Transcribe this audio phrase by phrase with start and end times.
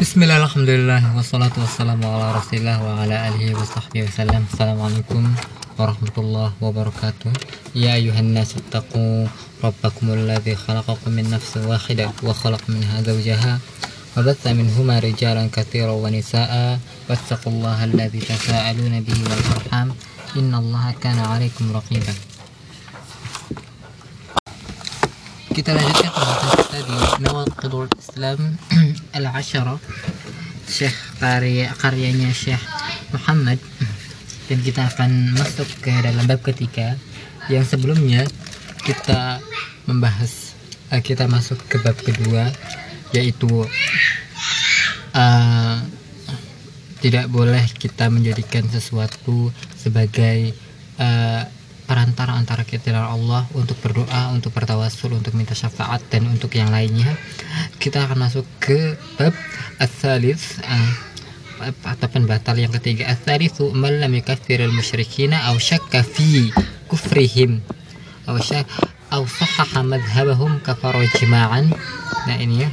[0.00, 5.22] بسم الله الحمد لله والصلاة والسلام على رسول الله وعلى آله وصحبه وسلم السلام عليكم
[5.78, 7.32] ورحمة الله وبركاته
[7.74, 9.26] يا أيها الناس اتقوا
[9.64, 13.58] ربكم الذي خلقكم من نفس واحدة وخلق منها زوجها
[14.16, 16.80] وبث منهما رجالا كثيرا ونساء
[17.10, 19.88] واتقوا الله الذي تساءلون به والأرحام
[20.36, 22.14] إن الله كان عليكم رقيبا
[25.60, 28.38] kita lanjutkan pembahasan kita di Nawaqidul Islam
[29.20, 29.76] Al-Asyara
[30.64, 32.64] Syekh karya karyanya Syekh
[33.12, 33.60] Muhammad.
[34.48, 36.96] Dan kita akan masuk ke dalam bab ketiga.
[37.52, 38.24] Yang sebelumnya
[38.88, 39.44] kita
[39.84, 40.56] membahas
[40.96, 42.48] uh, kita masuk ke bab kedua
[43.12, 43.68] yaitu
[45.12, 45.76] uh,
[47.04, 50.56] tidak boleh kita menjadikan sesuatu sebagai
[50.96, 51.44] uh,
[51.90, 56.70] perantara antara kita dan Allah untuk berdoa, untuk bertawasul, untuk minta syafaat dan untuk yang
[56.70, 57.18] lainnya.
[57.82, 59.34] Kita akan masuk ke bab
[59.82, 60.90] ats-tsalits uh,
[61.82, 66.54] atau pembatal yang ketiga ats-tsalitsu man lam yukaffir al-musyrikina aw syakka fi
[66.86, 67.58] kufrihim
[68.30, 68.70] aw syak
[69.10, 71.74] aw sahaha madhhabahum kafara jima'an.
[72.30, 72.70] Nah, ini ya.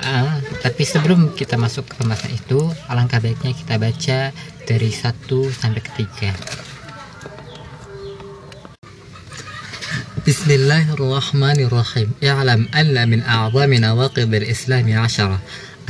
[0.00, 4.32] Uh, tapi sebelum kita masuk ke pembahasan itu, alangkah baiknya kita baca
[4.64, 5.04] dari 1
[5.52, 6.32] sampai ketiga.
[10.28, 12.10] بسم الله الرحمن الرحيم.
[12.24, 15.40] اعلم أن من أعظم نواقض الإسلام عشرة.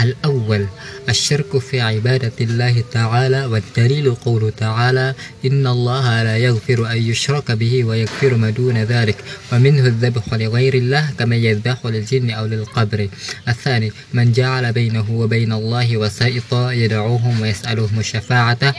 [0.01, 0.67] الأول
[1.09, 7.85] الشرك في عبادة الله تعالى والدليل قوله تعالى إن الله لا يغفر أن يشرك به
[7.85, 9.17] ويغفر ما دون ذلك
[9.53, 13.09] ومنه الذبح لغير الله كما يذبح للجن أو للقبر.
[13.49, 18.75] الثاني من جعل بينه وبين الله وسائطا يدعوهم ويسألهم الشفاعة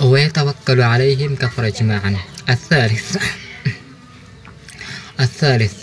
[0.00, 2.16] ويتوكل عليهم كفر جماعا
[2.48, 3.16] الثالث
[5.19, 5.73] الثالث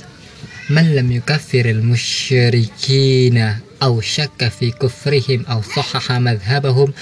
[0.71, 3.39] من لم يكفر المشركين
[3.83, 6.93] أو شك في كفرهم أو صحح مذهبهم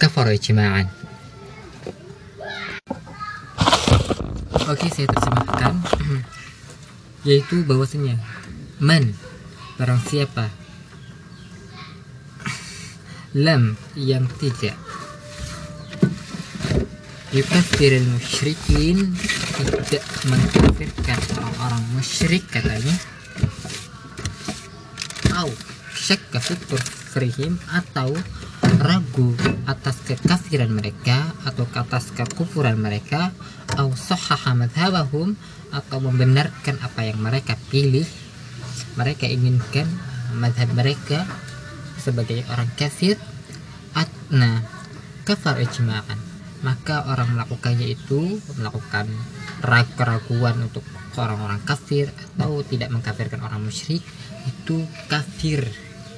[0.00, 0.86] كفر إجماعا
[4.66, 5.78] Oke, saya terjemahkan
[7.22, 8.18] yaitu bahwasanya
[8.82, 9.14] man
[9.78, 10.50] barang siapa
[13.34, 14.78] lam yang tidak
[17.34, 19.14] yukafiril musyrikin
[19.65, 22.95] tidak mengkafirkan orang-orang musyrik katanya.
[25.37, 25.49] Au
[25.93, 28.15] syakka fi kufrihim atau
[28.81, 29.37] ragu
[29.69, 33.35] atas kekafiran mereka atau atas kekufuran mereka.
[33.77, 35.37] Au sahaha madhabahum
[35.71, 38.07] atau membenarkan apa yang mereka pilih.
[38.99, 39.87] Mereka inginkan
[40.35, 41.23] madhab mereka
[42.01, 43.15] sebagai orang kafir.
[43.91, 44.63] Atna
[45.27, 46.30] kafar ijma'an
[46.61, 49.09] maka orang melakukannya itu melakukan
[49.97, 50.85] keraguan untuk
[51.17, 54.01] orang-orang kafir atau tidak mengkafirkan orang musyrik
[54.47, 55.65] itu kafir.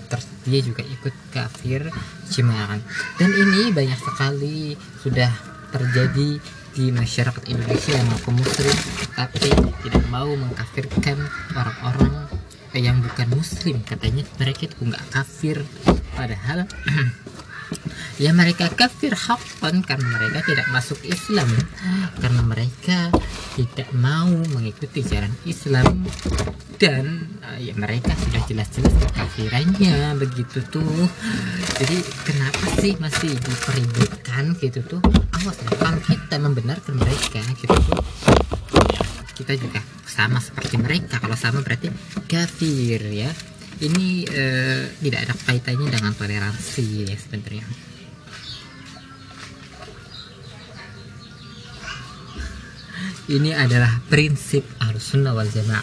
[0.08, 1.90] Terus dia juga ikut kafir
[2.30, 2.80] jima'an
[3.18, 5.32] dan ini banyak sekali sudah
[5.74, 6.38] terjadi
[6.74, 8.74] di masyarakat Indonesia maupun muslim
[9.14, 9.50] tapi
[9.86, 11.18] tidak mau mengkafirkan
[11.54, 12.30] orang-orang
[12.74, 13.82] yang bukan muslim.
[13.86, 15.62] Katanya mereka itu nggak kafir.
[16.14, 16.66] Padahal
[18.22, 21.50] ya mereka kafir hakon karena mereka tidak masuk Islam.
[22.20, 23.10] Karena mereka
[23.54, 26.06] tidak mau mengikuti jalan Islam.
[26.78, 30.18] Dan uh, ya mereka sudah jelas-jelas kekafirannya.
[30.20, 31.08] Begitu tuh.
[31.80, 31.98] Jadi
[32.28, 35.02] kenapa sih masih dipeributkan gitu tuh?
[35.40, 38.04] Awas kalau kita membenarkan mereka gitu tuh.
[39.34, 41.18] Kita juga sama seperti mereka.
[41.18, 41.90] Kalau sama berarti
[42.30, 43.32] kafir ya
[43.82, 47.66] ini eh, tidak ada kaitannya dengan toleransi ya sebenarnya.
[53.24, 54.68] Ini adalah prinsip
[55.00, 55.82] sunnah wal jamaah.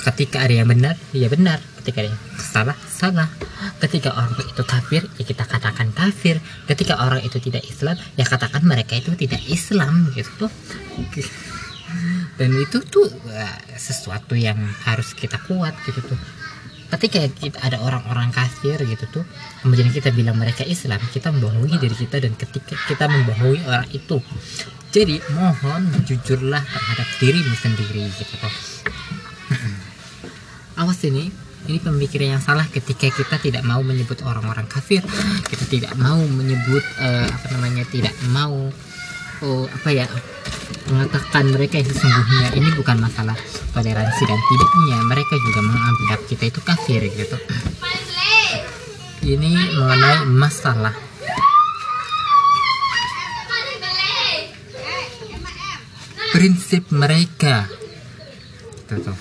[0.00, 1.60] Ketika ada yang benar ya benar.
[1.80, 3.28] Ketika ada yang salah salah.
[3.80, 6.42] Ketika orang itu kafir ya kita katakan kafir.
[6.68, 10.50] Ketika orang itu tidak Islam ya katakan mereka itu tidak Islam gitu
[12.40, 13.04] dan itu tuh
[13.76, 14.56] sesuatu yang
[14.88, 16.16] harus kita kuat gitu tuh.
[16.90, 19.24] Ketika kita ada orang-orang kafir gitu tuh
[19.60, 24.18] kemudian kita bilang mereka Islam kita membohongi diri kita dan ketika kita membohongi orang itu.
[24.90, 28.54] Jadi mohon jujurlah terhadap dirimu sendiri gitu tuh.
[30.80, 31.30] Awas ini
[31.68, 35.04] ini pemikiran yang salah ketika kita tidak mau menyebut orang-orang kafir.
[35.46, 38.72] Kita tidak mau menyebut uh, apa namanya tidak mau
[39.44, 40.06] oh, apa ya
[40.90, 43.38] mengatakan mereka yang sesungguhnya ini bukan masalah
[43.70, 47.36] toleransi dan tidaknya mereka juga menganggap kita itu kafir gitu.
[49.20, 50.94] Ini mengenai masalah.
[56.30, 57.68] Prinsip mereka.
[58.88, 59.18] Tuh.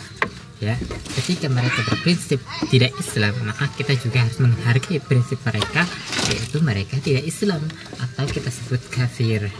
[0.63, 0.73] ya.
[1.19, 2.41] Ketika mereka berprinsip
[2.71, 5.85] tidak Islam maka kita juga harus menghargai prinsip mereka
[6.31, 7.61] yaitu mereka tidak Islam
[7.99, 9.51] atau kita sebut kafir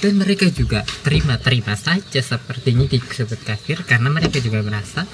[0.00, 5.04] dan mereka juga terima-terima saja sepertinya disebut kafir karena mereka juga merasa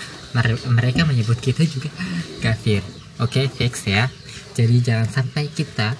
[0.71, 1.91] mereka menyebut kita juga
[2.39, 2.87] kafir.
[3.19, 4.07] Oke okay, fix ya.
[4.55, 5.99] Jadi jangan sampai kita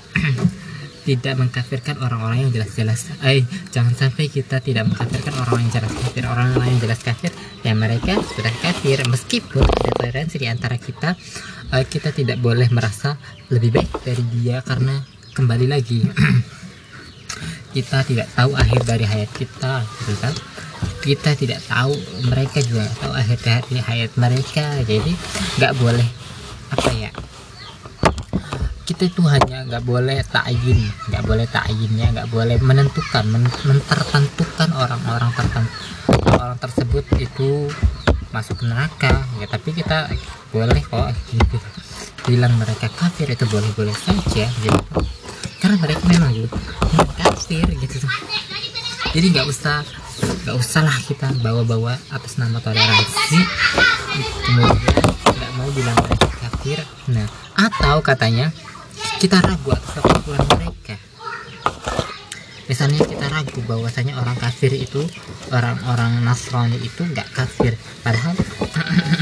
[1.07, 6.23] tidak mengkafirkan orang-orang yang jelas-jelas eh jangan sampai kita tidak mengkafirkan orang-orang yang jelas kafir.
[6.27, 7.31] Orang-orang yang jelas kafir
[7.67, 9.03] ya mereka sudah kafir.
[9.11, 11.19] Meskipun ada toleransi di antara kita
[11.75, 13.19] uh, kita tidak boleh merasa
[13.51, 15.03] lebih baik dari dia karena
[15.35, 16.01] kembali lagi
[17.77, 20.33] kita tidak tahu akhir dari hayat kita gitu kan?
[21.05, 21.93] Kita tidak tahu
[22.25, 24.81] mereka juga tahu akhir dari hayat mereka.
[24.81, 25.13] Jadi
[25.61, 26.09] nggak boleh
[26.73, 27.13] apa ya?
[28.89, 35.29] Kita itu hanya nggak boleh takin nggak boleh takinnya nggak boleh menentukan men mentertentukan orang-orang
[35.37, 35.77] tertentu.
[36.33, 37.69] Orang tersebut itu
[38.33, 40.13] masuk neraka ya tapi kita
[40.53, 41.57] boleh kok gitu
[42.29, 44.83] bilang mereka kafir itu boleh-boleh saja gitu
[45.67, 46.47] karena mereka memang gitu.
[47.19, 48.07] Kafir gitu.
[49.11, 49.83] Jadi nggak usah
[50.47, 53.39] nggak usah lah kita bawa-bawa atas nama toleransi.
[54.47, 54.79] Kemudian
[55.27, 56.79] nggak mau bilang mereka kafir.
[57.11, 57.27] Nah
[57.59, 58.55] atau katanya
[59.19, 60.95] kita ragu atas kekufuran mereka.
[62.71, 65.03] Misalnya kita ragu bahwasanya orang kafir itu
[65.51, 67.75] orang-orang Nasrani itu nggak kafir.
[68.07, 68.39] Padahal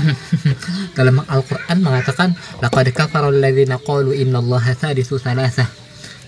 [1.01, 5.84] dalam Al-Quran mengatakan laqad kafara alladziina qalu innallaha thalithu thalathah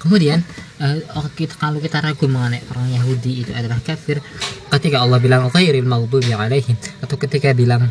[0.07, 0.39] kemudian
[0.79, 4.23] uh, kita, kalau kita ragu mengenai orang Yahudi itu adalah kafir
[4.71, 7.91] ketika Allah bilang ghairil maghdubi alaihim atau ketika bilang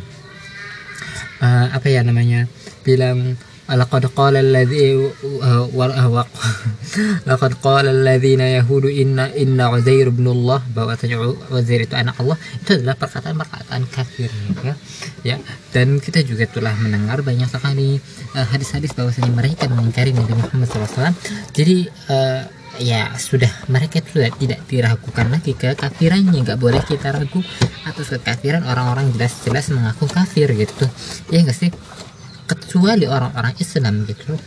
[1.44, 2.48] uh, apa ya namanya
[2.88, 3.36] bilang
[3.66, 4.94] laqad qala alladhi
[7.26, 11.18] laqad qala alladhina yahudu inna inna uzair ibn Allah bahwasanya
[11.50, 14.30] Uzair itu anak Allah itu adalah perkataan-perkataan kafir
[14.62, 14.74] ya.
[15.26, 15.38] Ya
[15.74, 17.98] dan kita juga telah mendengar banyak sekali
[18.38, 21.18] uh, hadis-hadis bahwasanya mereka mengingkari Nabi Muhammad SAW
[21.50, 22.46] jadi uh,
[22.80, 27.40] ya sudah mereka itu tidak, tidak diragukan lagi ke kafirannya nggak boleh kita ragu
[27.88, 30.86] atas kekafiran orang-orang jelas-jelas mengaku kafir gitu.
[31.32, 31.72] Ya nggak sih
[32.46, 34.38] kecuali orang-orang Islam gitu.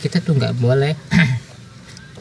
[0.00, 0.94] Kita tuh nggak boleh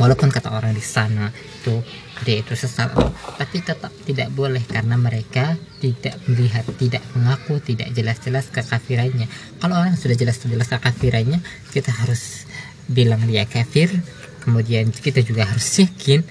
[0.02, 1.84] walaupun kata orang di sana itu
[2.24, 2.92] dia itu sesat
[3.36, 9.28] tapi tetap tidak boleh karena mereka tidak melihat tidak mengaku tidak jelas-jelas kekafirannya.
[9.60, 11.40] Kalau orang sudah jelas-jelas kekafirannya
[11.72, 12.48] kita harus
[12.90, 13.92] bilang dia kafir
[14.44, 16.26] kemudian kita juga harus yakin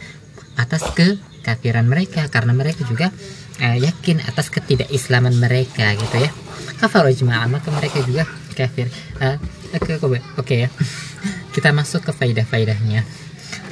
[0.58, 3.14] atas kekafiran mereka karena mereka juga
[3.62, 6.30] uh, yakin atas ketidakislaman mereka gitu ya.
[6.78, 8.26] Kafar jemaah maka mereka juga
[8.58, 8.90] kafir.
[9.22, 9.38] Uh,
[9.78, 10.68] oke okay, ya.
[11.54, 13.06] Kita masuk ke faidah-faidahnya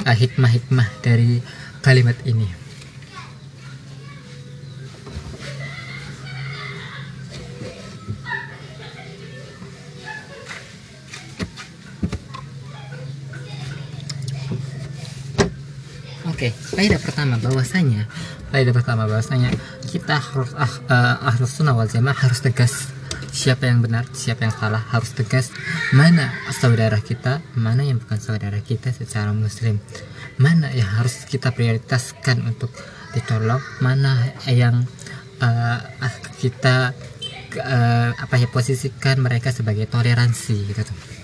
[0.06, 1.42] uh, hikmah-hikmah dari
[1.82, 2.46] kalimat ini.
[16.26, 18.04] Oke, okay, faedah pertama bahwasanya
[18.52, 19.48] faedah pertama bahwasanya
[19.88, 22.92] kita harus ah, uh, ahlus sunnah wal jamaah harus tegas
[23.32, 25.52] siapa yang benar siapa yang salah harus tegas.
[25.92, 29.80] Mana saudara kita mana yang bukan saudara kita secara muslim.
[30.36, 32.68] Mana yang harus kita prioritaskan untuk
[33.16, 33.60] ditolong?
[33.80, 34.84] Mana yang
[35.40, 35.80] uh,
[36.36, 36.92] kita
[37.60, 40.82] uh, apa ya posisikan mereka sebagai toleransi gitu.
[40.84, 41.16] Tuh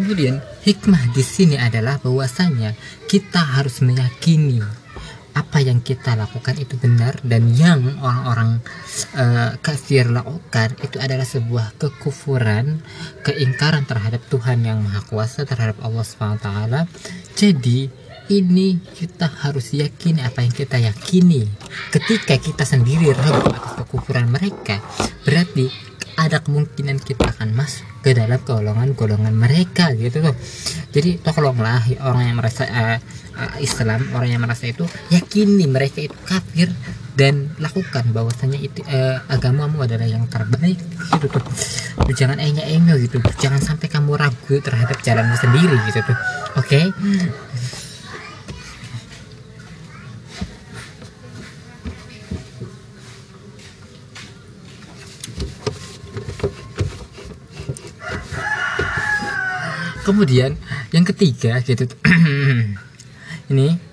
[0.00, 2.78] Kemudian hikmah di sini adalah bahwasanya
[3.10, 4.62] kita harus meyakini
[5.34, 8.62] apa yang kita lakukan itu benar dan yang orang-orang
[9.18, 12.78] uh, kafir lakukan itu adalah sebuah kekufuran,
[13.26, 16.46] keingkaran terhadap Tuhan yang Maha Kuasa terhadap Allah SWT.
[17.34, 17.90] Jadi
[18.30, 21.50] ini kita harus yakin apa yang kita yakini.
[21.90, 24.78] Ketika kita sendiri ragu atas kekufuran mereka,
[25.26, 25.89] berarti
[26.20, 30.36] ada kemungkinan kita akan masuk ke dalam golongan-golongan mereka gitu loh.
[30.92, 32.98] Jadi tolonglah orang yang merasa uh,
[33.40, 36.68] uh, Islam orang yang merasa itu yakini mereka itu kafir
[37.16, 40.78] dan lakukan bahwasanya itu uh, agamamu adalah yang terbaik
[41.20, 41.44] gitu tuh
[42.16, 46.16] jangan enggak enggak gitu jangan sampai kamu ragu terhadap jalanmu sendiri gitu tuh
[46.56, 46.84] oke okay?
[60.02, 60.56] Kemudian
[60.94, 61.86] yang ketiga gitu.
[63.50, 63.90] Ini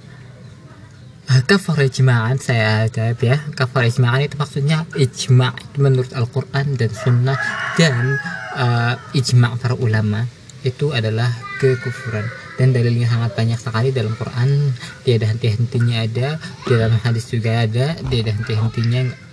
[1.27, 3.35] kafar ijma'an saya jawab ya.
[3.51, 7.37] Kafar ijma'an itu maksudnya ijma' menurut Al-Quran dan Sunnah
[7.75, 8.15] dan
[8.55, 10.23] uh, ijma' para ulama.
[10.63, 12.25] Itu adalah kekufuran.
[12.57, 14.73] Dan dalilnya sangat banyak sekali dalam Quran.
[15.03, 19.27] Tiada henti-hentinya ada di dalam hadis juga ada tiada henti-hentinya.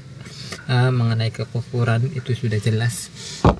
[0.64, 3.08] Uh, mengenai kekufuran itu sudah jelas.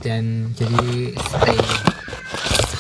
[0.03, 1.59] Dan jadi stay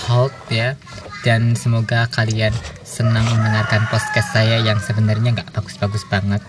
[0.09, 0.77] hold ya.
[1.25, 2.53] Dan semoga kalian
[2.85, 6.45] senang mendengarkan podcast saya yang sebenarnya nggak bagus-bagus banget.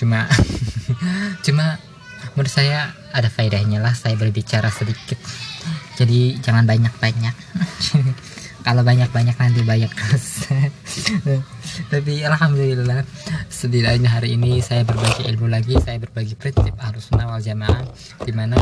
[0.00, 0.24] Cuma
[1.46, 1.76] cuma
[2.34, 5.20] menurut saya ada faedahnya lah saya berbicara sedikit.
[6.00, 7.34] Jadi jangan banyak-banyak.
[8.64, 10.48] Kalau banyak-banyak nanti banyak terus
[11.92, 13.04] tapi alhamdulillah
[13.52, 17.84] setidaknya hari ini saya berbagi ilmu lagi saya berbagi prinsip harus wal jamaah
[18.24, 18.56] di mana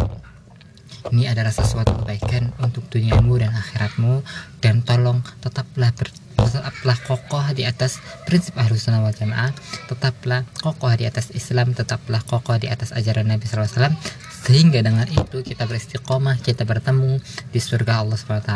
[1.11, 4.23] ini adalah sesuatu kebaikan untuk duniamu dan akhiratmu.
[4.63, 9.51] Dan tolong tetaplah ber, tetaplah kokoh di atas prinsip ahlus sunnah wal jamaah.
[9.91, 13.99] Tetaplah kokoh di atas Islam tetaplah kokoh di atas ajaran Nabi SAW
[14.43, 17.23] sehingga dengan itu kita beristiqomah kita bertemu
[17.55, 18.53] di surga Allah SWT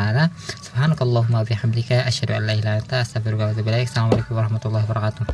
[0.67, 5.27] subhanakallahumma bihamdika asyhadu an la ilaha illa anta wa atubu assalamualaikum warahmatullahi wabarakatuh